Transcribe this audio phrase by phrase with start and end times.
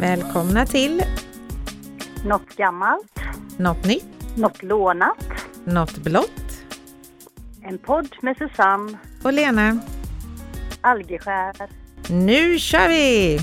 [0.00, 1.02] Välkomna till
[2.24, 3.20] Något gammalt,
[3.56, 5.24] Något nytt, något lånat.
[5.64, 6.62] Något blått
[7.62, 9.80] En podd med Susanne och Lena.
[10.80, 11.54] Algeskär.
[12.10, 13.38] Nu kör vi!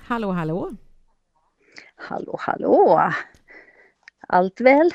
[0.00, 0.70] Hallå, hallå!
[1.96, 3.00] Hallå, hallå!
[4.28, 4.90] Allt väl?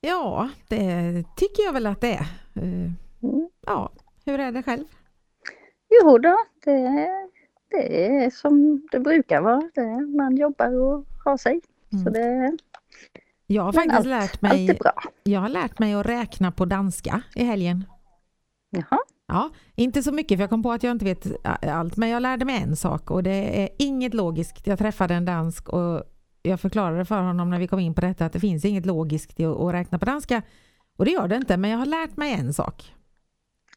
[0.00, 2.26] Ja, det tycker jag väl att det är.
[2.62, 2.90] Eh.
[3.66, 3.92] Ja,
[4.26, 4.84] hur är det själv?
[6.02, 7.08] Jo då, det,
[7.70, 9.70] det är som det brukar vara.
[9.74, 11.60] Det, man jobbar och har sig.
[11.90, 12.12] Så Mm.
[12.12, 12.56] det,
[13.46, 14.92] Jag har faktiskt allt, lärt allt mig, är bra.
[15.22, 17.84] jag har lärt mig att räkna på danska i helgen.
[18.70, 21.26] Jaha, Ja, inte så mycket för jag kom på att jag inte vet
[21.66, 24.66] allt, men jag lärde mig en sak och det är inget logiskt.
[24.66, 26.02] Jag träffade en dansk och
[26.42, 29.40] jag förklarade för honom när vi kom in på detta att det finns inget logiskt
[29.40, 30.42] i att räkna på danska.
[30.98, 32.94] Och det gör det inte, men jag har lärt mig en sak.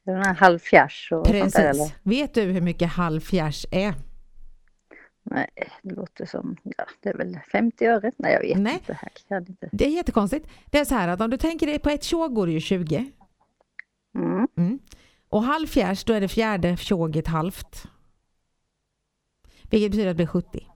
[0.04, 1.60] den här halvfjärs och sånt där Precis.
[1.60, 1.92] eller?
[2.04, 3.94] Vet du hur mycket halv fjärs är?
[5.24, 5.48] Nej,
[5.82, 8.12] det låter som, ja, det är väl 50 öre?
[8.18, 8.74] Nej, jag vet Nej.
[8.74, 8.94] inte.
[8.94, 9.70] Här kan inte.
[9.72, 10.48] Det är jättekonstigt.
[10.66, 12.60] Det är så här att om du tänker dig på ett tjog går det ju
[12.60, 13.12] 20.
[14.16, 14.48] Mm.
[14.58, 14.80] Mm.
[15.30, 17.88] Och halv fjärs, då är det fjärde tjoget halvt.
[19.70, 20.68] Vilket betyder att det blir 70.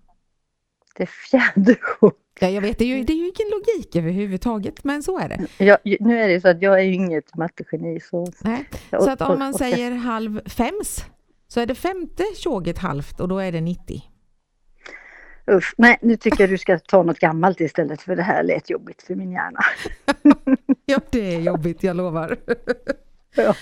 [0.96, 2.12] Det är.
[2.40, 5.30] Ja, jag vet, det är, ju, det är ju ingen logik överhuvudtaget, men så är
[5.30, 5.66] det.
[5.66, 8.28] Jag, nu är det så att jag är ju inget mattegeni så...
[8.42, 8.70] Nej.
[8.90, 11.06] Så att om man säger halv fems
[11.48, 14.04] så är det femte tjoget halvt och då är det 90.
[15.52, 18.70] Usch, nej nu tycker jag du ska ta något gammalt istället för det här lät
[18.70, 19.60] jobbigt för min hjärna.
[20.88, 22.38] Ja, det är jobbigt, jag lovar.
[23.36, 23.56] Ja.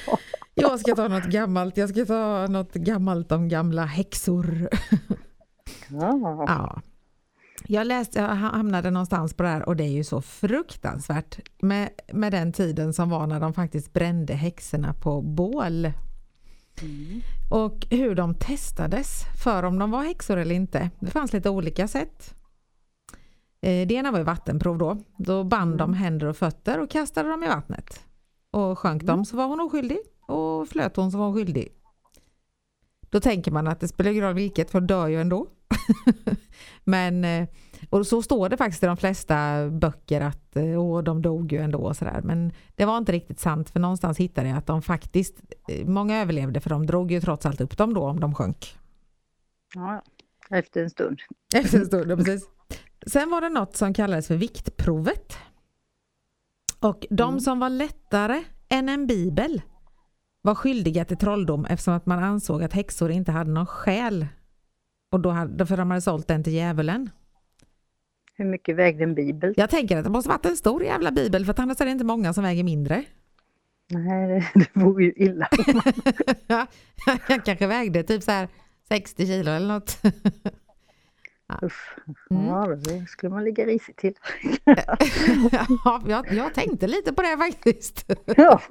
[0.53, 4.69] Jag ska ta något gammalt, jag ska ta något gammalt om gamla häxor.
[5.89, 6.45] Ja.
[6.47, 6.81] Ja.
[7.67, 11.89] Jag läste, jag hamnade någonstans på det här och det är ju så fruktansvärt med,
[12.13, 15.91] med den tiden som var när de faktiskt brände häxorna på bål.
[16.81, 17.21] Mm.
[17.51, 20.89] Och hur de testades för om de var häxor eller inte.
[20.99, 22.35] Det fanns lite olika sätt.
[23.61, 24.97] Eh, Det ena var ju vattenprov då.
[25.17, 27.99] Då band de händer och fötter och kastade dem i vattnet.
[28.51, 29.97] Och sjönk de så var hon oskyldig
[30.27, 31.67] och flöt hon så var hon skyldig.
[33.09, 35.47] Då tänker man att det spelar ingen roll vilket för dör ju ändå.
[36.83, 37.47] Men eh,
[37.89, 41.57] och så står det faktiskt i de flesta böcker att eh, åh, de dog ju
[41.59, 42.21] ändå och sådär.
[42.23, 45.35] Men det var inte riktigt sant för någonstans hittade jag att de faktiskt,
[45.69, 48.77] eh, många överlevde för de drog ju trots allt upp dem då om de sjönk.
[49.75, 50.01] ja,
[50.49, 51.19] efter en stund.
[51.55, 52.49] Efter en stund, ja, precis.
[53.07, 55.37] Sen var det något som kallades för viktprovet.
[56.79, 57.39] Och de Mm.
[57.39, 59.61] som var lättare än en bibel
[60.41, 64.27] var skyldiga till trolldom eftersom att man ansåg att häxor inte hade någon själ.
[65.13, 67.09] Och då hade, för de hade sålt den till djävulen.
[68.35, 69.53] Hur mycket vägde en bibel?
[69.57, 72.05] Jag tänker att det måste varit en stor jävla bibel för annars är det inte
[72.05, 73.03] många som väger mindre.
[73.89, 75.47] Nej, det, det vore ju illa.
[77.27, 78.47] Jag kanske vägde typ så här
[78.87, 80.01] 60 kilo eller något.
[81.63, 81.97] Usch.
[82.29, 82.45] Mm.
[82.45, 84.13] Ja, det skulle man ligga risigt till.
[85.85, 88.05] ja, jag, jag tänkte lite på det faktiskt.
[88.37, 88.61] Ja.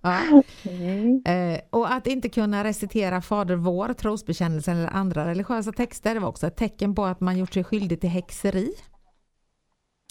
[0.00, 0.42] Ja.
[0.62, 1.22] Mm.
[1.26, 6.46] Eh, och att inte kunna recitera Fader vår, trosbekännelsen eller andra religiösa texter var också
[6.46, 8.72] ett tecken på att man gjort sig skyldig till häxeri.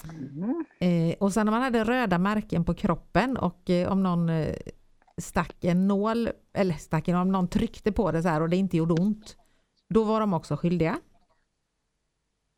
[0.03, 0.66] Mm.
[0.79, 4.56] Eh, och sen när man hade röda märken på kroppen och eh, om någon eh,
[5.18, 8.58] stack en nål, eller stack en, om någon tryckte på det så här och det
[8.58, 9.35] inte gjorde ont,
[9.90, 11.00] då var de också skyldiga.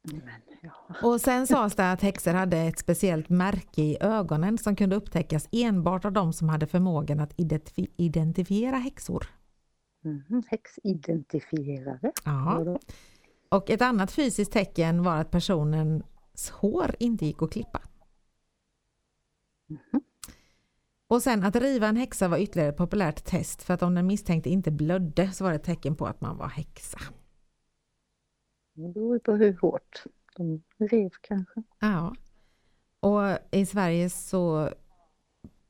[0.04, 0.22] Men,
[0.62, 0.72] ja.
[1.04, 5.48] Och sen sades det att häxor hade ett speciellt märke i ögonen som kunde upptäckas
[5.52, 9.28] enbart av de som hade förmågan att identifi- identifiera häxor.
[10.06, 10.44] Mm.
[10.48, 12.12] Häxidentifierare.
[12.26, 12.80] Ja.
[13.50, 17.82] Och ett annat fysiskt tecken var att personens hår inte gick att klippa.
[19.70, 20.02] Mhm.
[21.08, 24.08] Och sen att riva en häxa var ytterligare ett populärt test för att om den
[24.08, 27.00] misstänkte inte blödde så var det ett tecken på att man var häxa.
[28.82, 30.04] Det beror ju på hur hårt
[30.36, 31.64] de rev kanske.
[31.80, 32.16] Ja.
[33.00, 33.22] Och
[33.52, 34.70] i Sverige så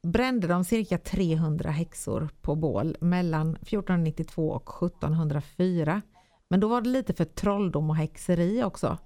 [0.03, 6.01] brände de cirka 300 häxor på bål mellan 1492 och 1704.
[6.47, 8.97] Men då var det lite för trolldom och häxeri också.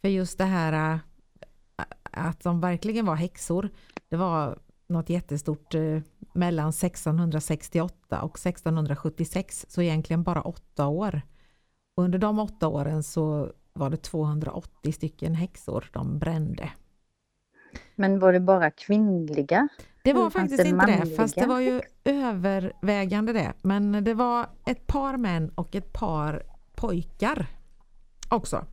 [0.00, 3.70] För just det här äh, att de verkligen var häxor,
[4.08, 6.00] det var något jättestort äh,
[6.32, 11.22] mellan 1668 och 1676, så egentligen bara åtta år.
[11.98, 16.70] Och under de åtta åren så var det 280 stycken häxor de brände.
[17.94, 19.68] Men var det bara kvinnliga?
[20.04, 23.52] Det var faktiskt det inte det, fast det var ju övervägande det.
[23.62, 26.42] Men det var ett par män och ett par
[26.74, 27.46] pojkar
[28.28, 28.66] också.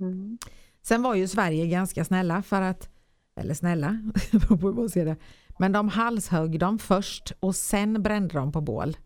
[0.00, 0.38] Mm.
[0.82, 2.88] Sen var ju Sverige ganska snälla för att,
[3.36, 3.98] eller snälla,
[4.48, 5.16] på man ser det.
[5.58, 8.96] Men de halshögg dem först och sen brände de på bål.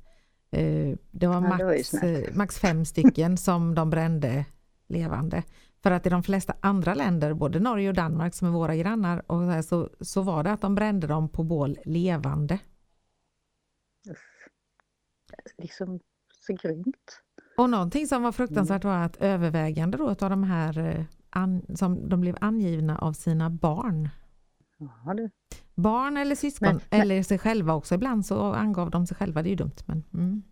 [0.50, 4.44] Eh, det var, Ja, det var ju max, eh, max fem stycken som de brände
[4.86, 5.42] levande.
[5.82, 9.18] För att i de flesta andra länder, både Norge och Danmark som är våra grannar,
[9.26, 12.58] och så, här, så, så var det att de brände dem på bål levande.
[14.10, 14.18] Uff.
[15.58, 16.00] Liksom
[16.40, 17.22] så grymt.
[17.56, 22.08] Och någonting som var fruktansvärt var att övervägande då av de här eh, an, som
[22.08, 24.08] de blev angivna av sina barn.
[24.78, 25.30] Ja, du.
[25.78, 27.94] Barn eller syskon, Men- men- eller sig själva också.
[27.94, 29.76] Ibland så angav de sig själva, det är ju dumt.
[29.86, 30.42] Men, mm.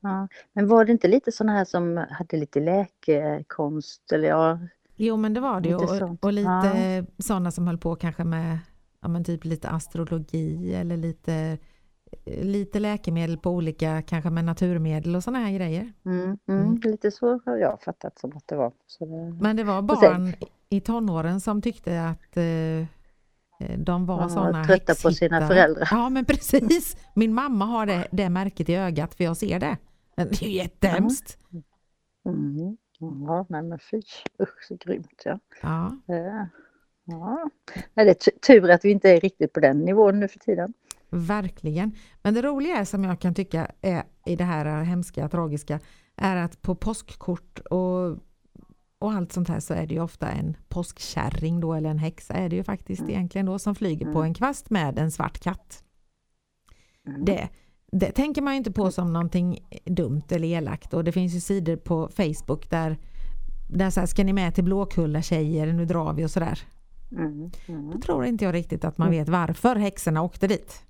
[0.00, 0.28] Ja.
[0.52, 4.58] Men var det inte lite sådana här som hade lite läkekonst eller ja,
[4.96, 5.74] Jo men det var det ju.
[5.74, 8.58] Och, och lite sådana som höll på kanske med
[9.00, 11.58] ja, men typ lite astrologi eller lite,
[12.24, 15.92] lite läkemedel på olika, kanske med naturmedel och sådana här grejer.
[16.04, 16.80] mm, mm, Mm.
[16.82, 18.72] lite så har jag fattat som att det var.
[18.98, 19.06] Det,
[19.42, 20.32] Men det var barn
[20.68, 22.86] i tonåren som tyckte att eh,
[23.78, 25.88] de var sådana trötta på sina föräldrar.
[25.90, 26.96] Ja men precis.
[27.14, 29.76] Min mamma har det, det märket i ögat för jag ser det.
[30.16, 31.38] Det är ju jättehemskt.
[32.28, 32.76] mm.
[33.26, 34.02] Ja, nej men fy,
[34.42, 35.38] usch så grymt ja.
[35.62, 35.96] Ja.
[36.06, 36.48] Ja.
[37.04, 37.50] ja.
[37.94, 40.38] Nej, det är tu- tur att vi inte är riktigt på den nivån nu för
[40.38, 40.72] tiden.
[41.10, 41.92] Verkligen.
[42.22, 45.80] Men det roliga är som jag kan tycka är i det här hemska, tragiska,
[46.16, 48.18] är att på påskkort och,
[48.98, 52.34] och allt sånt här så är det ju ofta en påskkärring då eller en häxa
[52.34, 53.10] är det ju faktiskt Mm.
[53.14, 54.22] egentligen då som flyger på Mm.
[54.24, 55.84] en kvast med en svart katt.
[57.06, 57.24] Mm.
[57.24, 57.48] Det,
[57.92, 61.40] det tänker man ju inte på som någonting dumt eller elakt och det finns ju
[61.40, 62.96] sidor på Facebook där
[63.70, 66.58] där så här, ska ni med till Blåkulla tjejer, nu drar vi och sådär.
[67.12, 67.50] Mm.
[67.68, 67.90] Mm.
[67.90, 69.18] Då tror inte jag riktigt att man Mm.
[69.20, 70.82] vet varför häxorna åkte dit.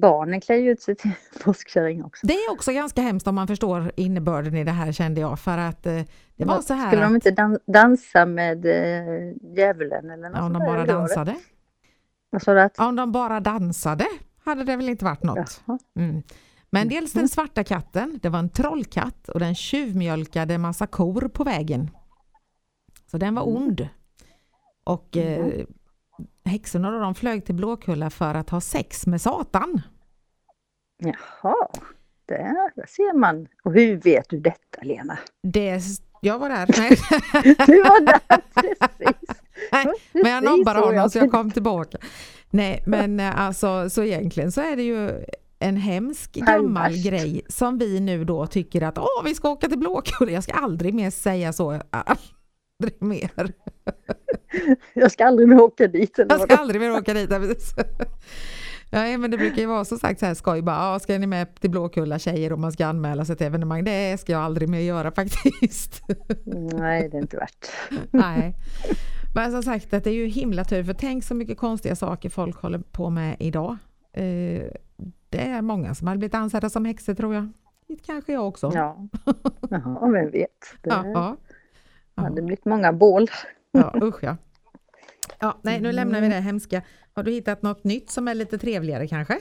[0.00, 1.10] Barnen klär ju ut sig till
[1.44, 2.26] påskkärring också.
[2.26, 5.58] Det är också ganska hemskt om man förstår innebörden i det här kände jag för
[5.58, 6.02] att eh,
[6.36, 10.44] det var så här Skulle de inte dan- dansa med eh, djävulen eller något ja,
[10.44, 11.34] om de bara dansade.
[12.30, 12.60] Vad sa du?
[12.60, 12.78] Att...
[12.78, 14.04] Om de bara dansade
[14.44, 15.62] hade det väl inte varit något.
[15.96, 16.22] Mm.
[16.70, 21.44] Men dels den svarta katten, det var en trollkatt och den tjuvmjölkade massa kor på
[21.44, 21.90] vägen.
[23.10, 23.56] Så den var Mm.
[23.56, 23.88] ond.
[24.84, 25.64] Och eh,
[26.44, 29.80] häxorna då, de flög till Blåkulla för att ha sex med Satan.
[30.98, 31.68] Jaha,
[32.26, 33.46] där, ser man.
[33.64, 35.18] Och hur vet du detta Lena?
[35.42, 35.80] Det,
[36.20, 36.66] jag var där.
[36.78, 36.98] Nej.
[37.66, 38.20] Du var där
[38.54, 39.40] precis.
[39.72, 41.98] Nej, Men jag nobbade honom så jag kom tillbaka.
[42.50, 45.24] Nej men eh, alltså så egentligen så är det ju
[45.58, 47.06] en hemsk gammal värst.
[47.06, 50.32] grej som vi nu då tycker att åh vi ska åka till Blåkulla.
[50.32, 51.80] Jag ska aldrig mer säga så.
[52.82, 53.30] Aldrig mer.
[54.94, 56.18] Jag ska aldrig mer åka dit.
[56.18, 57.30] Eller Jag ska aldrig mer åka dit.
[57.30, 57.74] Ja, precis.
[58.90, 61.54] Men det brukar ju vara så sagt så här skoj bara, ja, ska ni med
[61.60, 63.84] till Blåkulla tjejer och man ska anmäla sig till evenemang?
[63.84, 66.02] Det ska jag aldrig mer göra faktiskt.
[66.72, 67.66] Nej, det är inte värt.
[68.10, 68.54] Nej.
[69.34, 72.28] Men som sagt att det är ju himla tur för tänk så mycket konstiga saker
[72.30, 73.76] folk håller på med idag.
[74.12, 74.62] Eh,
[75.28, 77.48] Det är många som har blivit ansedda som häxor tror jag.
[78.06, 78.70] Kanske jag också.
[78.74, 79.08] Ja,
[79.70, 80.50] Jaha, vem vet.
[80.82, 81.36] Det Ja,
[82.14, 82.22] ja.
[82.22, 83.30] hade blivit många bål.
[83.72, 84.36] ja usch ja.
[85.38, 86.82] Ja, nej, nu lämnar vi det hemska.
[87.14, 89.38] Har du hittat något nytt som är lite trevligare kanske?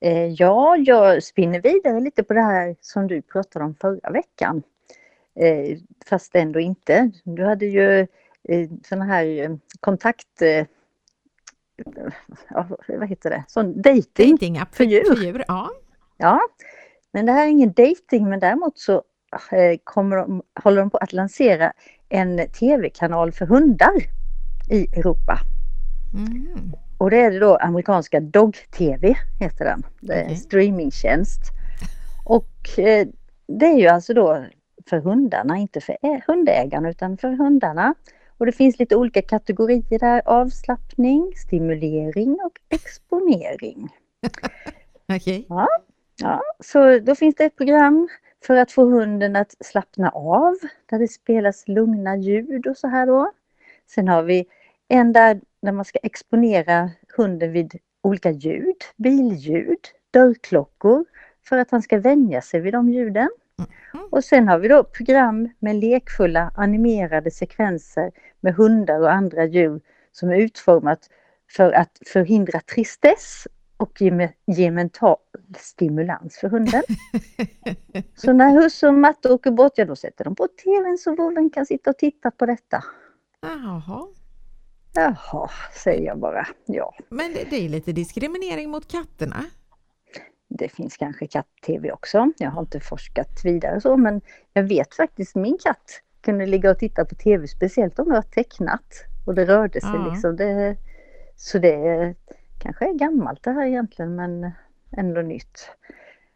[0.00, 4.62] Eh, ja, jag spinner vidare lite på det här som du pratade om förra veckan.
[5.34, 7.10] Eh, fast ändå inte.
[7.24, 8.00] Du hade ju
[8.48, 10.42] eh, sådana här kontakt...
[10.42, 10.66] Eh,
[12.88, 13.44] vad heter det?
[13.48, 14.30] Sån dating.
[14.32, 14.84] Datingapp för.
[14.84, 15.70] För djur ja.
[16.16, 16.40] Ja,
[17.12, 19.02] men det här är ingen dating men däremot så
[19.84, 21.72] kommer de, håller de på att lansera
[22.08, 23.94] en tv-kanal för hundar
[24.70, 25.38] i Europa.
[26.14, 26.72] Mm.
[26.98, 29.82] Och det är det då amerikanska Dog TV heter den.
[30.00, 30.36] Det är en Okej.
[30.36, 31.40] streamingtjänst.
[32.24, 33.08] Och eh,
[33.46, 34.44] det är ju alltså då
[34.88, 37.94] för hundarna, inte för hundägarna utan för hundarna.
[38.38, 40.22] Och det finns lite olika kategorier där.
[40.24, 43.88] Avslappning, stimulering och exponering.
[45.16, 45.46] Okej.
[46.20, 48.08] Ja, så då finns det ett program
[48.44, 50.54] för att få hunden att slappna av
[50.86, 53.32] där det spelas lugna ljud och så här då.
[53.86, 54.46] Sen har vi
[54.88, 59.78] en där, där man ska exponera hunden vid olika ljud, billjud,
[60.10, 61.04] dörrklockor
[61.44, 63.30] för att han ska vänja sig vid de ljuden.
[64.10, 69.80] Och sen har vi då program med lekfulla animerade sekvenser med hundar och andra djur
[70.12, 71.10] som är utformat
[71.50, 75.16] för att förhindra tristess och ge, ge mental
[75.56, 76.82] stimulans för hunden.
[78.16, 81.50] Så när husse och matte åker bort, ja då sätter de på tvn så vovven
[81.50, 82.84] kan sitta och titta på detta.
[83.40, 84.06] Jaha.
[84.94, 85.50] Jaha,
[85.84, 86.46] säger jag bara.
[86.66, 89.44] Ja, Men det, det är lite diskriminering mot katterna.
[90.48, 92.32] det finns kanske katt-tv också.
[92.38, 94.20] Jag har inte forskat vidare så, men
[94.52, 98.22] jag vet faktiskt min katt kunde ligga och titta på tv, speciellt om det var
[98.22, 100.10] tecknat och det rörde sig Ja.
[100.12, 100.36] liksom.
[100.36, 100.76] Det,
[101.36, 102.14] Så det
[102.58, 104.50] kanske är gammalt det här egentligen men
[104.98, 105.70] ändå nytt.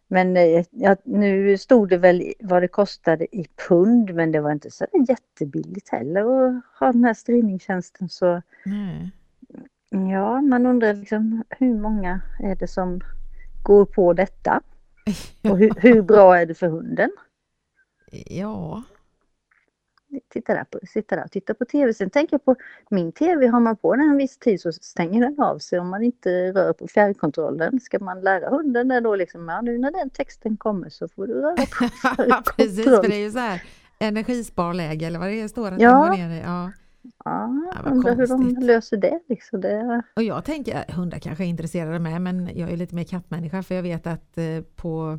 [0.09, 4.52] Men eh, ja, nu stod det väl vad det kostade i pund men det var
[4.52, 9.11] inte så jättebilligt heller att ha den här streamingtjänsten så Nej.
[9.90, 13.00] ja man undrar liksom hur många är det som
[13.62, 14.61] går på detta?
[15.50, 17.11] Och hur, hur bra är det för hunden?
[18.26, 18.83] Ja,
[20.28, 21.95] Titta där, på, sitta där och titta på tv.
[21.95, 22.57] Sen tänker jag på
[22.90, 25.88] min tv, har man på den en viss tid så stänger den av sig om
[25.88, 27.81] man inte rör på fjärrkontrollen.
[27.81, 31.26] Ska man lära hunden det då liksom, ja nu när den texten kommer så får
[31.26, 33.62] du röra på precis, för det är ju så här
[33.99, 36.07] energisparläge eller vad det står att Ja.
[36.07, 36.40] går ner i.
[36.40, 36.73] Ja.
[37.25, 39.61] Ja, Ja, undrar hur de löser det liksom.
[39.61, 43.62] Det, Och jag tänker, hundar kanske är intresserade med, men jag är lite mer kattmänniska
[43.62, 44.45] för jag vet att eh,
[44.76, 45.19] på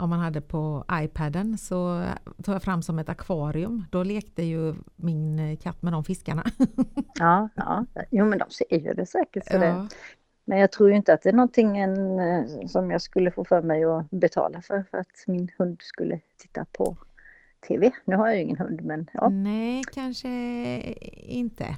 [0.00, 2.04] om man hade på iPaden så
[2.42, 3.84] tog jag fram som ett akvarium.
[3.90, 6.44] Då lekte ju min katt med de fiskarna.
[7.18, 9.46] ja, ja, jo men de ser ju det säkert.
[9.46, 9.66] Så det.
[9.66, 9.88] Ja.
[10.44, 13.44] Men jag tror ju inte att det är någonting en, eh, som jag skulle få
[13.44, 16.96] för mig att betala för, för att min hund skulle titta på
[17.68, 17.90] tv.
[18.04, 19.28] Nu har jag ju ingen hund men ja.
[19.28, 20.28] Nej, kanske
[21.14, 21.76] inte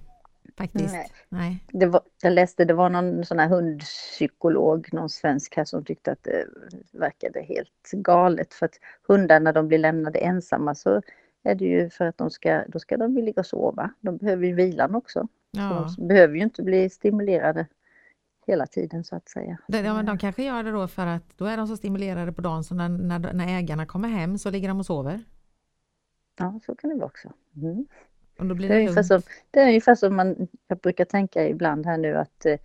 [0.63, 0.95] faktiskt.
[0.95, 1.13] Nej.
[1.29, 1.65] Nej.
[1.73, 6.13] Det var, jag läste det var någon sån här hundpsykolog, någon svensk här som tyckte
[6.13, 6.47] att det
[6.93, 8.75] verkade helt galet för att
[9.09, 11.03] hundar när de blir lämnade ensamma så
[11.43, 13.91] är det ju för att de ska, då ska de ligga och sova.
[14.01, 15.29] De behöver ju vilan också.
[15.51, 15.95] Ja.
[15.99, 17.67] De behöver ju inte bli stimulerade
[18.47, 19.59] hela tiden så att säga.
[19.69, 22.33] Det, ja, men de kanske gör det då för att då är de så stimulerade
[22.33, 25.25] på dagen så när, när, när ägarna kommer hem så ligger de och sover.
[26.39, 27.33] Ja, så kan det vara också.
[27.57, 27.87] Mm.
[28.49, 31.49] Då blir Det är, det ungefär som, det är ungefär som man, jag brukar tänka
[31.49, 32.57] ibland här nu att eh,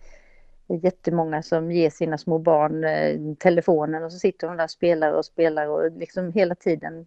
[0.66, 4.64] det är jättemånga som ger sina små barn eh, telefonen och så sitter de där
[4.64, 7.06] och spelar och spelar och liksom hela tiden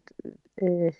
[0.56, 0.94] eh,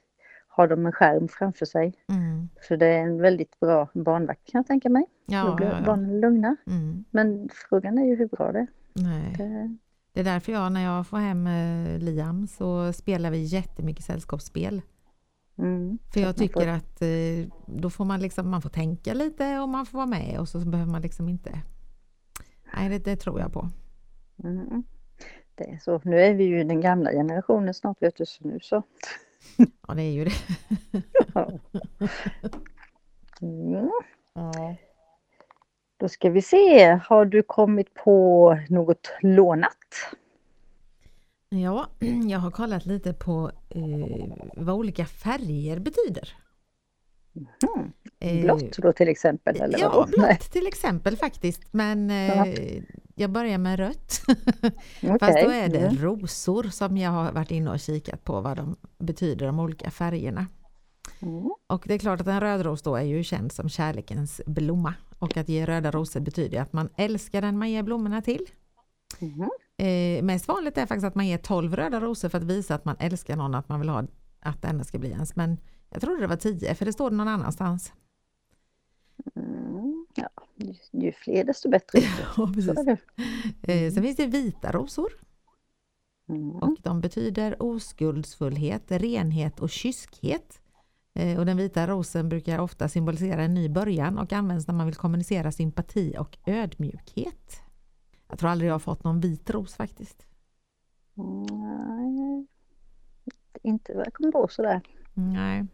[0.48, 1.94] har de en skärm framför sig.
[2.10, 2.50] Mm.
[2.62, 5.06] Så det är en väldigt bra barnvakt kan jag tänka mig.
[5.26, 5.86] Då Ja, blir ja, ja.
[5.86, 6.56] barnen lugna.
[6.68, 7.06] Mm.
[7.12, 8.68] Men frågan är ju hur bra det är.
[9.38, 9.78] Det,
[10.14, 14.82] Det är därför jag när jag får hem eh, Liam så spelar vi jättemycket sällskapsspel.
[15.62, 19.60] Mm, För jag tycker får- att eh, då får man liksom, man får tänka lite
[19.60, 21.60] och man får vara med och så behöver man liksom inte
[22.76, 23.70] Nej, det, det tror jag på.
[24.44, 24.84] Mm.
[25.56, 26.02] Det är så.
[26.04, 28.84] Nu är vi ju den gamla generationen snart vet du, så nu så.
[29.88, 30.32] Ja, det är ju det.
[31.34, 31.52] Ja.
[33.42, 33.90] Mm.
[35.98, 39.78] Då ska vi se, har du kommit på något lånat?
[41.56, 41.88] Ja,
[42.30, 43.82] jag har kollat lite på eh,
[44.56, 46.30] vad olika färger betyder.
[48.22, 48.42] Mm.
[48.42, 49.62] Blått då till exempel?
[49.62, 50.06] Eller ja, vadå?
[50.08, 50.40] blått Nej.
[50.52, 51.62] till exempel faktiskt.
[51.72, 52.84] Men eh,
[53.16, 54.22] jag börjar med rött.
[55.20, 55.44] Fast Okej.
[55.44, 55.98] då är det Mm.
[56.04, 60.46] rosor som jag har varit inne och kikat på vad de betyder, de olika färgerna.
[61.20, 61.50] Mm.
[61.68, 64.94] Och det är klart att en rödros då är ju känd som kärlekens blomma.
[65.20, 68.46] Och att ge röda rosor betyder att man älskar den man ger blommorna till.
[69.20, 69.50] Mhm.
[69.82, 72.86] Eh, mest vanligt är faktiskt att man ger 12 röda rosor för att visa att
[72.86, 74.04] man älskar någon, att man vill ha
[74.40, 75.36] att denna ska bli ens.
[75.36, 75.58] Men
[75.90, 77.94] jag trodde det var 10 för det står det någon annanstans.
[79.36, 80.06] Mm.
[80.16, 82.00] Ja, ju, ju fler desto bättre.
[82.38, 82.86] Ja, precis.
[82.86, 82.98] det.
[83.74, 85.12] Eh, sen finns det vita rosor
[86.30, 86.52] Mm.
[86.52, 90.62] och de betyder oskuldsfullhet, renhet och kyskhet.
[91.14, 94.86] Eh, och den vita rosen brukar ofta symbolisera en ny början och används när man
[94.86, 97.62] vill kommunicera sympati och ödmjukhet.
[98.32, 100.28] Jag tror aldrig jag har fått någon vit ros faktiskt.
[101.14, 102.48] Nej,
[103.64, 104.82] inte vad jag kommer på sådär.
[105.14, 105.66] Nej.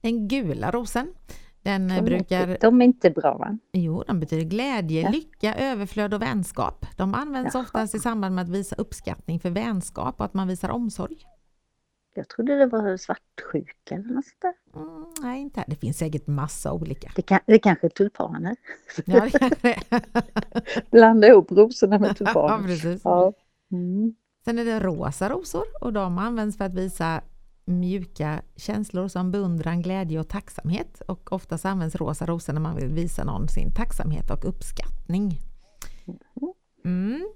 [0.00, 1.08] Den gula rosen,
[1.62, 3.58] den De brukar inte- De är inte bra va?
[3.72, 5.10] Jo, de betyder glädje, Ja.
[5.10, 6.86] lycka, överflöd och vänskap.
[6.96, 7.62] De används Jaha.
[7.62, 11.16] oftast i samband med att visa uppskattning för vänskap och att man visar omsorg.
[12.14, 14.80] Jag trodde det var svartsjuka eller något sånt där.
[14.80, 15.66] Mm, nej, inte här.
[15.68, 17.12] Det finns säkert massa olika.
[17.16, 18.56] Det, kan, det kanske är tulpaner.
[19.04, 19.28] Ja,
[19.62, 19.76] det.
[20.90, 22.66] Blanda ihop rosorna med ja, tulpaner.
[22.66, 23.00] precis.
[23.04, 23.32] Ja.
[23.72, 24.14] Mm.
[24.44, 27.22] Sen är det rosa rosor och de används för att visa
[27.64, 31.00] mjuka känslor som beundran, glädje och tacksamhet.
[31.00, 35.38] Och oftast används rosa rosor när man vill visa någon sin tacksamhet och uppskattning.
[36.84, 37.28] Mm.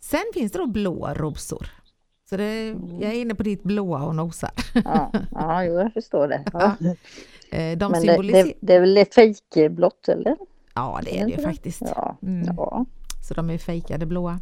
[0.00, 1.70] Sen finns det då blåa rosor.
[2.30, 2.66] Så det,
[3.00, 4.50] jag är inne på ditt blåa och nosar.
[4.84, 6.44] Ja, ja jo, jag förstår det.
[6.52, 6.76] Ja.
[7.50, 8.44] Eh, De Men det, symboliserar...
[8.44, 10.36] det, det är väl fejkblått eller?
[10.74, 11.82] Ja, det är det ju faktiskt.
[11.96, 12.18] Ja.
[12.22, 12.54] Mm.
[12.56, 12.86] ja.
[13.28, 14.40] Så de är fejkade blåa.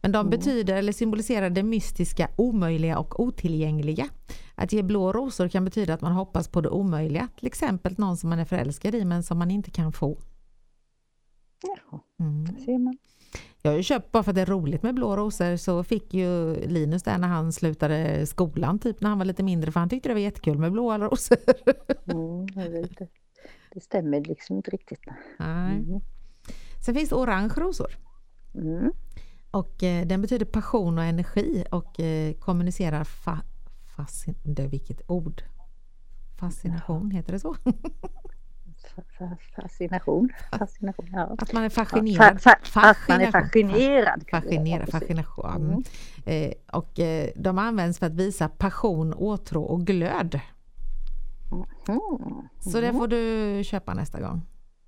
[0.00, 4.06] Men de betyder eller symboliserar det mystiska, omöjliga och otillgängliga.
[4.54, 8.16] Att ge blå rosor kan betyda att man hoppas på det omöjliga, till exempel någon
[8.16, 10.18] som man är förälskad i men som man inte kan få.
[11.62, 12.46] Jaha, Mm.
[12.64, 12.96] ser man.
[13.64, 16.14] Jag har ju köpt bara för att det är roligt med blå rosor så fick
[16.14, 19.88] ju Linus där när han slutade skolan, typ när han var lite mindre för han
[19.88, 21.38] tyckte det var jättekul med blåa rosor.
[22.12, 23.08] Mm, det.
[23.74, 25.00] det stämmer liksom inte riktigt.
[25.38, 25.76] Nej.
[25.76, 26.00] Mm.
[26.84, 27.96] Sen finns det orange rosor.
[28.54, 28.92] Mm.
[29.50, 33.40] Och eh, den betyder passion och energi och eh, kommunicerar fa,
[33.96, 35.42] fascin, det, vilket ord?
[36.36, 37.56] Fascination, heter det så?
[38.96, 40.28] Fa- fa- Fascination.
[40.58, 41.34] Fascination, ja.
[41.38, 42.36] Att man är Fa- fascinerad.
[42.38, 44.24] fa- fa- Att man är fascinerad.
[44.30, 45.84] Fascinerad, Ja, fascination.
[46.26, 46.48] Mm.
[46.50, 50.40] Eh, och eh, de används för att visa passion, åtrå och glöd.
[51.52, 51.66] Mm.
[52.60, 54.42] Så det får du köpa nästa gång.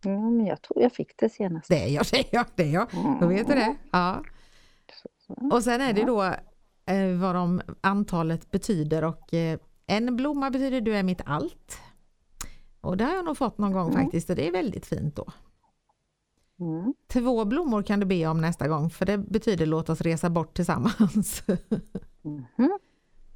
[0.05, 1.69] Ja, men jag tror jag fick det senast.
[1.69, 2.87] Det är jag, det är jag, det är jag.
[3.21, 3.75] Då vet du det.
[3.91, 4.23] Ja.
[5.53, 6.23] Och sen är det då
[6.87, 11.79] eh, vad de, antalet betyder och eh, en blomma betyder du är mitt allt.
[12.87, 14.03] Och det har jag nog fått någon gång Mm.
[14.03, 15.27] faktiskt och det är väldigt fint då.
[16.61, 16.95] Mm.
[17.09, 20.55] Två blommor kan du be om nästa gång för det betyder låt oss resa bort
[20.57, 21.43] tillsammans.
[22.23, 22.79] Mhm.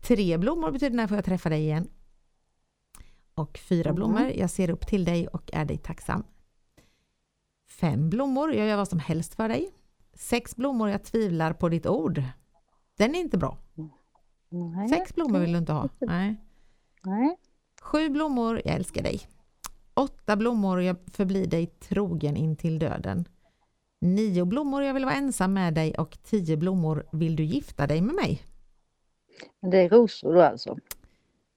[0.03, 1.89] Tre blommor betyder när får jag träffa dig igen.
[3.35, 3.97] Och fyra Mhm.
[3.97, 6.23] blommor, jag ser upp till dig och är dig tacksam.
[7.69, 9.71] Fem blommor, jag gör vad som helst för dig.
[10.15, 12.23] Sex blommor, jag tvivlar på ditt ord.
[12.99, 13.59] Den är inte bra.
[14.49, 14.89] Nej.
[14.89, 15.89] Sex blommor vill du inte ha.
[16.01, 16.37] Nej.
[17.05, 17.37] Nej.
[17.83, 19.21] Sju blommor, jag älskar dig.
[20.01, 23.25] Åtta blommor, jag förblir dig trogen in till döden.
[24.01, 28.01] Nio blommor, jag vill vara ensam med dig och tio blommor, vill du gifta dig
[28.01, 28.43] med mig?
[29.63, 30.77] Det är rosor då alltså?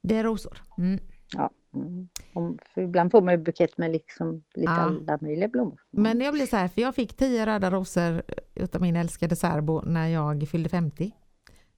[0.02, 0.62] Det är rosor.
[0.78, 1.00] Mm.
[1.34, 1.50] Ja.
[1.76, 2.58] Mm.
[2.76, 4.82] Ibland får man ju bukett med liksom lite Ja.
[4.82, 5.82] alla möjliga blommor.
[5.92, 8.24] Men jag blev så här, för jag fick tio röda rosor
[8.56, 11.12] utav min älskade särbo när jag fyllde 50.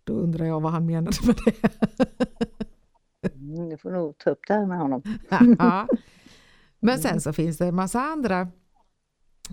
[0.03, 1.69] Då undrar jag vad han menade med det.
[3.35, 5.03] Mm, du får nog ta upp det här med honom.
[5.59, 5.87] ja.
[6.85, 8.41] Men sen så finns det en massa andra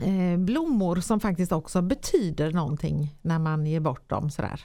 [0.03, 4.61] eh, blommor som faktiskt också betyder någonting när man ger bort dem sådär.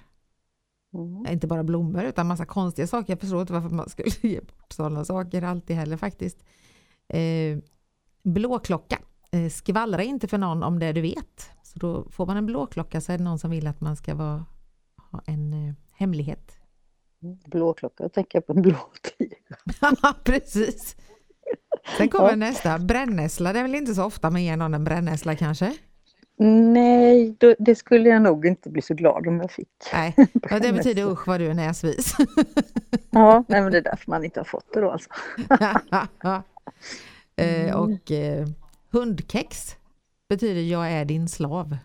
[0.93, 1.33] Mm.
[1.33, 3.13] Inte bara blommor utan massa konstiga saker.
[3.13, 6.43] Jag förstår inte varför man skulle ge bort sådana saker alltid heller faktiskt.
[7.07, 7.57] Eh,
[8.23, 8.99] blåklocka.
[9.31, 11.49] Eh, skvallra inte för någon om det du vet.
[11.63, 14.15] Så då får man en blåklocka så är det någon som vill att man ska
[14.15, 14.45] vara,
[15.11, 16.59] ha en eh, hemlighet.
[17.45, 18.77] Blåklocka, jag tänker på en blå
[19.17, 19.37] tiger.
[20.01, 20.95] Ja, precis.
[21.97, 23.53] Sen kommer nästa, brännässla.
[23.53, 25.73] Det är väl inte så ofta man ger någon en brännässla kanske?
[26.39, 29.69] Nej, då, det skulle jag nog inte bli så glad om jag fick.
[29.93, 30.13] Nej,
[30.49, 32.15] ja, det betyder usch vad du är näsvis.
[33.09, 35.09] Ja, nej, men det är därför man inte har fått det då alltså.
[37.35, 38.47] eh, och eh,
[38.91, 39.75] hundkex
[40.29, 41.77] betyder jag är din slav.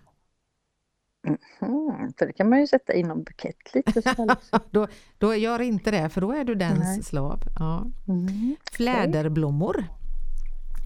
[1.25, 4.61] Mm, för det kan man ju sätta in någon bukett lite så liksom.
[4.71, 4.87] Då,
[5.19, 7.03] då gör inte det för då är du dens Nej.
[7.03, 7.43] slav.
[7.59, 7.87] Ja.
[8.09, 8.57] Mm.
[8.73, 9.85] Fläderblommor.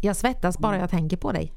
[0.03, 1.53] Jag svettas bara jag tänker på dig.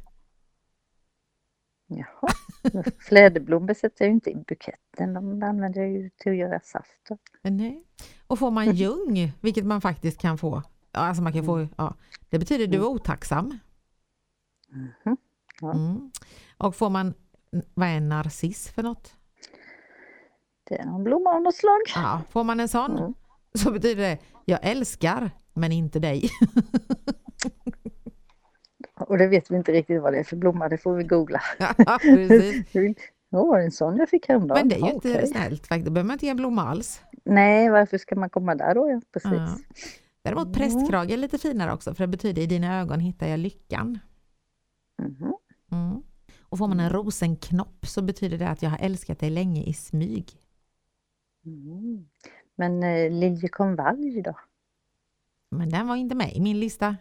[1.88, 2.34] Jaha,
[3.00, 7.10] fläderblommor sätter jag ju inte i buketten, de använder jag ju till att göra saft.
[7.42, 7.84] Nej.
[8.28, 10.64] Och får man ljung, vilket man faktiskt kan få.
[10.92, 11.96] Alltså man kan få ja,
[12.30, 13.60] det betyder du är otacksam.
[14.70, 15.18] Mhm.
[15.62, 15.74] Ja.
[15.74, 16.12] Mm.
[16.58, 17.14] Och får man,
[17.74, 19.14] vad är en narciss för något?
[20.70, 21.80] Det är någon blomma av något slag.
[21.96, 23.14] Ja, får man en sån Mm.
[23.54, 26.30] så betyder det jag älskar men inte dig.
[29.00, 31.42] Och det vet vi inte riktigt vad det är för blomma, det får vi googla.
[31.78, 32.66] Ja, Precis.
[33.32, 34.60] Åh, en sån jag fick häromdagen.
[34.60, 35.28] Men det är ju inte okej.
[35.28, 35.86] snällt faktiskt.
[35.86, 37.02] Då behöver man inte ge en blomma alls.
[37.26, 38.90] Nej, varför ska man komma där då?
[38.90, 39.32] Ja, precis.
[39.32, 39.58] Ja.
[40.24, 44.00] Däremot prästkrage är lite finare också för det betyder i dina ögon hittar jag lyckan.
[46.50, 46.52] Mm.
[46.52, 49.74] Och får man en rosenknopp så betyder det att jag har älskat dig länge i
[49.74, 50.32] smyg.
[51.46, 52.10] Mm.
[52.56, 54.34] Men eh, liljekonvalj då?
[55.52, 56.96] Men den var inte med i min lista.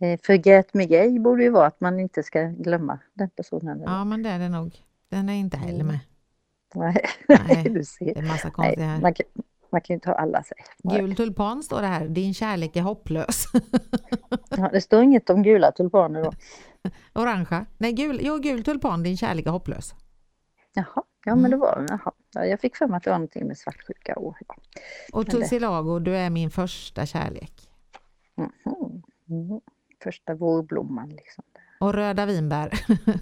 [0.00, 3.76] Eh, Förgät mig borde ju vara att man inte ska glömma den personen.
[3.76, 3.92] eller?
[3.92, 4.76] Ja men det är det nog.
[5.08, 5.98] Den är inte heller med.
[6.74, 8.14] Nej, Nej, du ser.
[8.14, 9.00] Det är massa konstiga här.
[9.00, 9.26] man, kan,
[9.74, 10.56] man kan ju inte ha alla sig.
[10.82, 12.08] Gul tulpan står det här.
[12.08, 13.44] Din kärlek är hopplös.
[14.56, 16.32] Ja, det står inget om gula tulpaner då.
[17.22, 17.66] Orangea.
[17.78, 19.02] Nej, gul, jo, gul tulpan.
[19.02, 19.94] Din kärlek är hopplös.
[20.74, 21.42] Jaha, ja Mm.
[21.42, 22.12] men det var jaha.
[22.34, 24.14] Ja, Jag fick för mig att det var någonting med svartsjuka.
[24.16, 24.54] Och, ja.
[25.12, 27.52] Och det- tussilago, du är min första kärlek.
[28.38, 29.60] Mm.
[30.04, 31.44] Första vårblomman liksom.
[31.80, 32.72] Och röda vinbär.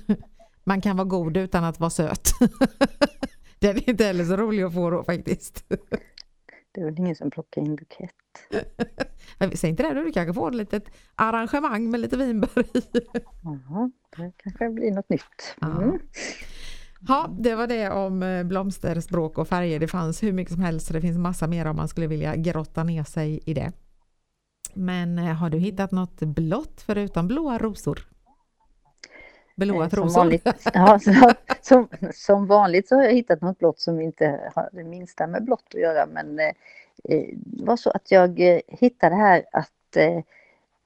[0.64, 2.28] Man kan vara god utan att vara söt.
[3.58, 5.64] Den är inte heller så rolig att få då faktiskt.
[6.72, 8.10] Det är väl ingen som plockar in bukett.
[9.58, 12.82] Säg inte det, du kanske får ett litet arrangemang med lite vinbär i.
[13.42, 15.56] Jaha, det kanske blir något nytt.
[15.60, 15.82] Ja.
[15.82, 15.98] Mm.
[17.08, 19.80] Ja, det var det om eh, blomster, språk och färger.
[19.80, 22.36] Det fanns hur mycket som helst så det finns massa mer om man skulle vilja
[22.36, 23.72] grotta ner sig i det.
[24.74, 28.11] Men eh, har du hittat något blått förutom blåa rosor?
[29.56, 30.20] Blåa Eh, Som trosor?
[30.20, 34.68] vanligt, ja, så, som, som vanligt så har jag hittat något blått som inte har
[34.72, 36.06] det minsta med blått att göra.
[36.06, 36.46] Men eh,
[37.04, 40.20] eh, det var så att jag hittade här att eh,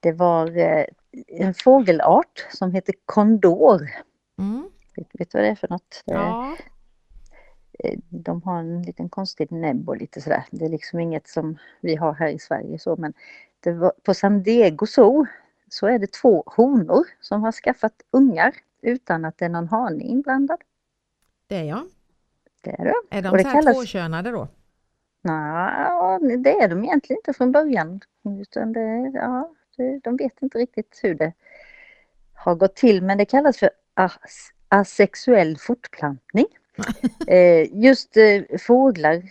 [0.00, 0.85] det var eh,
[1.26, 3.90] en fågelart som heter kondor.
[4.38, 4.70] Mm.
[4.96, 6.02] Vet, vet du vad det är för något?
[6.05, 6.57] Ja.
[8.09, 10.44] De har en liten konstig näbb och lite sådär.
[10.50, 13.12] Det är liksom inget som vi har här i Sverige så men
[13.61, 15.26] det var, på San Diego Zoo
[15.70, 20.05] så är det två honor som har skaffat ungar utan att det är någon hane
[20.05, 20.59] inblandad.
[21.46, 21.87] Det är jag.
[22.62, 22.94] Det är det.
[23.11, 24.48] Är de Och det så här kallas- tvåkönade då?
[25.22, 28.00] Nej, det är de egentligen inte från början.
[28.40, 31.33] Utan det, ja, det, de vet inte riktigt hur det
[32.35, 33.02] har gått till.
[33.02, 34.18] Men det kallas för as,
[34.68, 36.46] asexuell fortplantning.
[37.26, 39.22] eh, just eh, fåglar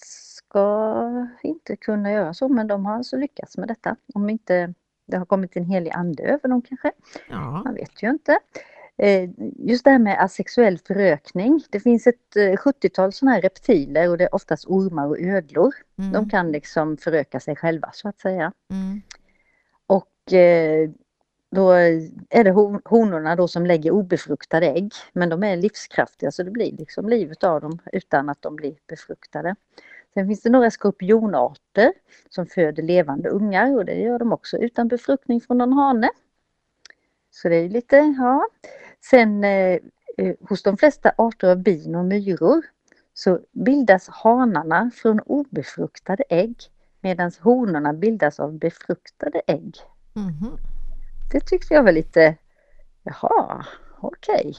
[0.00, 3.96] ska inte kunna göra så men de har alltså lyckats med detta.
[4.14, 4.74] Om inte
[5.06, 6.92] det har kommit en helig ande över dem kanske.
[7.30, 7.62] Ja.
[7.64, 8.38] Man vet ju inte.
[8.96, 11.60] Eh, Just det här med asexuell förökning.
[11.70, 15.74] Det finns ett eh, 70-tal sådana här reptiler och det är oftast ormar och ödlor.
[15.98, 16.12] Mm.
[16.12, 18.52] De kan liksom föröka sig själva så att säga.
[18.70, 19.02] Mm.
[19.86, 20.90] Och eh,
[21.50, 21.70] då
[22.30, 24.92] är det hon- honorna då som lägger obefruktade ägg.
[25.12, 28.74] Men de är livskraftiga så det blir liksom livet av dem utan att de blir
[28.88, 29.54] befruktade.
[30.14, 31.92] Sen finns det några skorpionarter
[32.28, 36.10] som föder levande ungar och det gör de också utan befruktning från någon hane.
[37.30, 38.46] Så det är lite, ja.
[39.10, 39.78] Sen eh,
[40.18, 42.62] eh, hos de flesta arter av bin och myror
[43.14, 46.56] så bildas hanarna från obefruktade ägg
[47.00, 49.76] medan honorna bildas av befruktade ägg.
[50.12, 50.58] Mhm.
[51.32, 52.36] Det tyckte jag var lite,
[53.02, 53.66] jaha,
[54.00, 54.54] okej.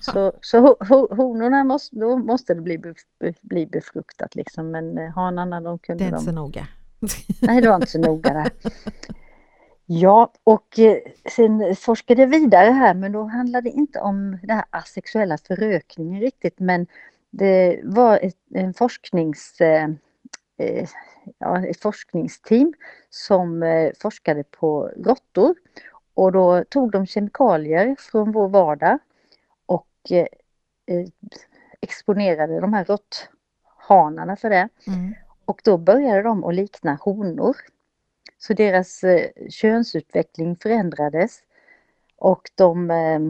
[0.00, 4.98] Så, så ho, ho, honorna måste, då måste det bli, bef- bli befruktat liksom men
[4.98, 6.66] eh, hanarna de Det kunde är de inte så noga.
[7.42, 8.50] Nej, det var inte så noga där.
[9.86, 10.98] Ja, och eh,
[11.30, 16.20] sen forskade jag vidare här men då handlade det inte om den här asexuella förökningen
[16.20, 16.86] riktigt men
[17.30, 19.88] det var ett, en forsknings, eh,
[20.58, 20.88] eh,
[21.38, 22.74] ja, ett forskningsteam
[23.10, 25.54] som eh, forskade på råttor
[26.14, 28.98] och då tog de kemikalier från vår vardag
[30.10, 30.26] eh,
[30.86, 31.08] eh,
[31.80, 34.68] exponerade de här råtthanarna för det.
[34.86, 35.14] Mm.
[35.44, 37.56] Och då började de att likna honor.
[38.38, 41.42] Så deras eh, könsutveckling förändrades
[42.16, 43.20] och de eh,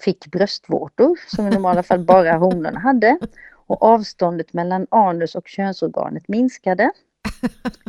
[0.00, 3.18] fick bröstvårtor som i normala fall bara honorna hade.
[3.66, 6.90] Och avståndet mellan anus och könsorganet minskade.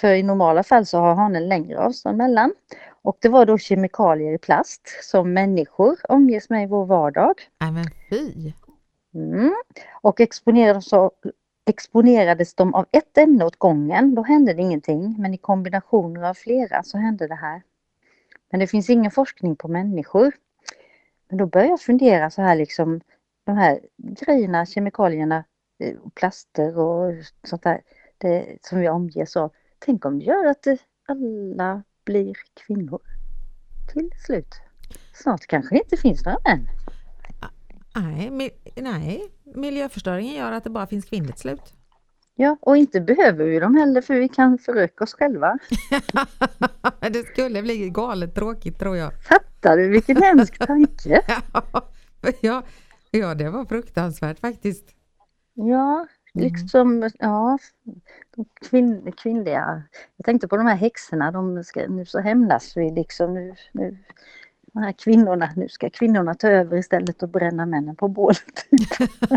[0.00, 2.54] För i normala fall så har hanen längre avstånd mellan.
[3.04, 7.34] Och det var då kemikalier i plast som människor omges med i vår vardag.
[7.60, 8.52] Nej men fy.
[9.14, 9.54] Mm.
[10.02, 10.90] Och exponerades,
[11.66, 15.16] exponerades de av ett ämne åt gången, då hände det ingenting.
[15.18, 17.62] Men i kombinationer av flera så hände det här.
[18.50, 20.32] Men det finns ingen forskning på människor.
[21.28, 23.00] Men då började jag fundera så här liksom,
[23.44, 25.44] de här grejerna, kemikalierna,
[25.78, 27.12] eh, plaster och
[27.44, 27.80] sånt där
[28.18, 29.52] det, som vi omges av.
[29.78, 30.76] Tänk om det gör att eh,
[31.08, 32.34] alla blir
[32.66, 33.00] kvinnor
[33.92, 34.54] till slut.
[35.12, 36.68] Snart kanske det inte finns några män.
[37.96, 41.74] Nej, mi- nej, miljöförstöringen gör att det bara finns kvinnligt slut.
[42.36, 45.58] Ja, och inte behöver vi dem heller för vi kan föröka oss själva.
[47.00, 49.12] det skulle bli galet tråkigt tror jag.
[49.22, 51.22] Fattar du vilken hemsk tanke?
[52.40, 52.62] ja,
[53.10, 54.84] ja, det var fruktansvärt faktiskt.
[55.54, 57.58] Ja, liksom, ja,
[58.36, 59.82] de kvinn, kvinnliga.
[60.16, 63.34] Jag tänkte på de här häxorna, de ska, nu så hämnas vi liksom.
[63.34, 63.96] Nu, nu,
[64.72, 68.66] de här kvinnorna, nu ska kvinnorna ta över istället och bränna männen på bålet.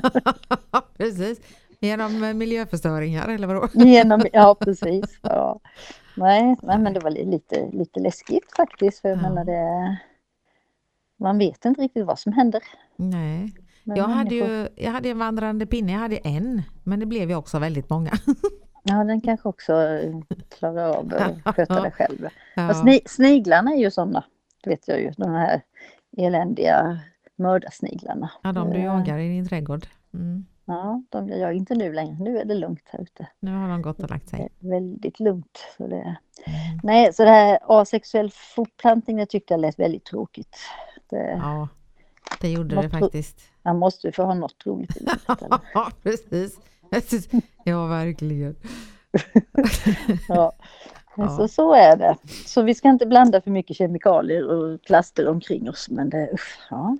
[0.98, 1.42] Precis,
[1.80, 3.68] genom eh, miljöförstöringar eller vadå?
[3.74, 5.20] Genom, ja, precis.
[5.22, 5.60] Ja.
[6.16, 9.00] Nej, nej, men det var li- lite, lite läskigt faktiskt.
[9.00, 9.22] För jag Ja.
[9.22, 9.98] menar det,
[11.20, 12.62] man vet inte riktigt vad som händer.
[12.96, 13.54] Nej,
[13.88, 17.30] med jag hade ju jag hade en vandrande pinne, jag hade en, men det blev
[17.30, 18.12] ju också väldigt många.
[18.90, 20.16] Ja, den kanske också eh,
[20.58, 22.28] klarar av att sköta det själv.
[22.56, 22.74] Ja.
[22.74, 24.24] Sni, sniglarna är ju sådana,
[24.66, 25.62] vet jag ju, de här
[26.18, 27.00] eländiga
[27.36, 28.32] mördarsniglarna.
[28.44, 29.88] Ja, de du Eh, jagar i din trädgård.
[30.14, 30.46] Mm.
[30.66, 32.16] Ja, de jag inte nu längre.
[32.20, 33.28] Nu är det lugnt här ute.
[33.40, 34.40] Nu har de gått och lagt Det sig.
[34.62, 35.60] är väldigt lugnt.
[35.78, 35.96] Så det...
[35.96, 36.80] Mm.
[36.84, 40.58] Nej, så det här asexuell fortplantning, det tyckte jag lät väldigt tråkigt.
[41.10, 41.68] Det, Ja,
[42.42, 43.42] det gjorde det faktiskt.
[43.68, 45.22] Man måste ju få ha något roligt i livet.
[45.74, 46.60] Ja, precis.
[47.64, 48.56] Ja, verkligen.
[50.28, 50.54] Ja.
[51.16, 51.30] Ja.
[51.30, 52.18] Så, så är det.
[52.46, 55.90] Så vi ska inte blanda för mycket kemikalier och plaster omkring oss.
[55.90, 56.98] Men det, usch, ja.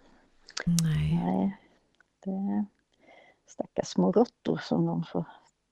[0.66, 1.22] Nej.
[1.24, 1.58] Nej,
[2.26, 2.66] det
[3.48, 5.26] stackars små råttor som de får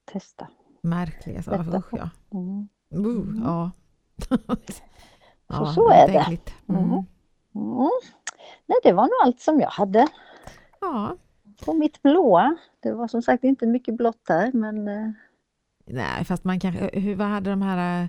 [0.05, 0.47] testa.
[0.81, 1.51] Märkliga så.
[1.51, 1.77] Detta.
[1.77, 2.09] Usch, ja.
[2.33, 2.69] Mm.
[2.95, 3.71] Uh, ja.
[5.49, 6.39] Så så är det.
[6.69, 6.83] Mm.
[6.83, 7.05] Mm.
[7.55, 7.89] Mm.
[8.65, 10.07] Nej, det var nog allt som jag hade
[10.93, 11.15] Ja,
[11.65, 12.55] på mitt blåa.
[12.79, 15.11] Det var som sagt inte mycket blått där, men eh,
[15.85, 18.07] nej, fast man kanske, hur, vad hade de här, eh,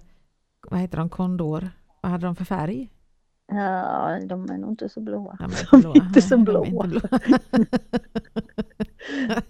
[0.71, 1.69] vad heter de, kondor,
[2.01, 2.91] vad hade de för färg?
[3.49, 5.37] Ja, de är nog inte så blåa.
[5.39, 5.95] De är De inte blåa.
[6.03, 6.67] är inte så de blåa.
[6.67, 7.09] är inte blåa.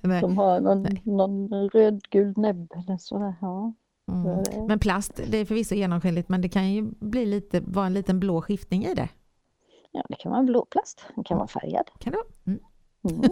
[0.20, 1.02] De har någon, Nej.
[1.04, 3.34] någon rödgul näbb eller sådär.
[3.40, 3.72] Ja.
[4.12, 4.44] Mm.
[4.44, 7.94] så Men plast, det är förvisso genomskinligt men det kan ju bli lite, vara en
[7.94, 9.08] liten blå skiftning i det.
[9.92, 11.06] ja, det kan vara en blå plast.
[11.14, 11.90] Den kan vara färgad.
[11.98, 12.26] Kan det vara?
[12.46, 12.60] Mm.
[13.10, 13.30] Mm.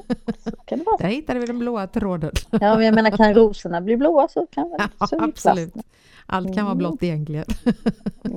[0.65, 0.97] Kan det vara.
[0.97, 2.31] Där hittade vi den blåa tråden.
[2.51, 5.75] Ja, men jag menar kan rosorna bli blåa så kan väl Ja, så absolut.
[6.27, 6.79] Allt kan vara Mm.
[6.79, 7.45] blått egentligen.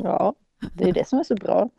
[0.04, 0.34] Ja,
[0.74, 1.70] det är det som är så bra.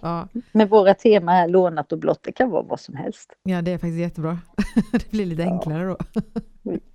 [0.00, 3.32] Ja, Med våra tema här, lånat och blått, det kan vara vad som helst.
[3.42, 4.38] ja, det är faktiskt jättebra.
[4.92, 5.50] Det blir lite Ja.
[5.52, 5.96] enklare då.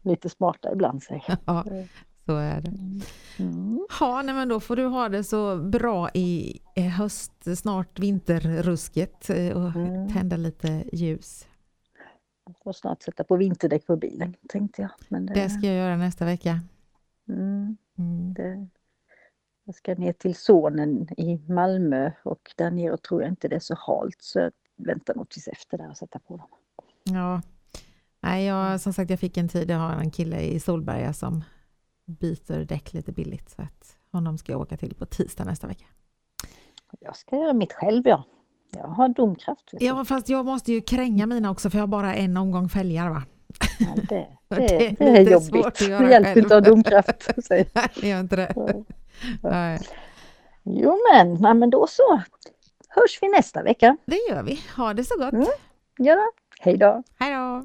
[0.02, 1.38] Lite smarta ibland säger jag.
[1.46, 1.64] Ja,
[2.26, 2.74] så är det.
[3.44, 3.88] Mm.
[4.00, 6.60] Ja, nej, men då får du ha det så bra i
[6.98, 10.10] höst, snart vinterrusket eh, och Mm.
[10.14, 11.46] tända lite ljus.
[12.64, 14.92] Får snart sätta på vinterdäck på bilen tänkte jag.
[15.08, 16.60] Men det, Det ska jag göra nästa vecka.
[17.30, 18.34] mm, Mm.
[18.34, 18.68] det,
[19.64, 23.60] jag ska ner till sonen i Malmö och där nere tror jag inte det är
[23.60, 26.48] så halt så jag väntar nog tills efter där och sätta på dem.
[27.04, 27.42] Ja,
[28.20, 31.44] nej, jag, som sagt jag fick en tid, jag har en kille i Solberga som
[32.06, 35.86] byter däck lite billigt så att honom ska jag åka till på tisdag nästa vecka.
[37.00, 38.24] Jag ska göra mitt själv ja.
[38.76, 39.70] Jag har domkraft.
[39.72, 43.10] Ja, fast jag måste ju kränga mina också för jag har bara en omgång fälgar
[43.10, 43.24] va?
[43.80, 45.80] Ja, det, det, Det det, är är, jobbigt.
[45.80, 47.30] Det hjälper inte att ha domkraft.
[47.50, 47.70] Nej,
[48.02, 48.54] det gör inte det.
[48.56, 48.86] jag.
[49.52, 49.80] Nej,
[50.64, 52.22] Jo men, nej, men då så.
[52.90, 53.98] Hörs vi nästa vecka.
[54.06, 54.60] det gör vi.
[54.78, 55.34] Ha det så gott.
[55.34, 55.46] Mm.
[55.98, 57.04] Ja, hej då.
[57.20, 57.64] Hej då!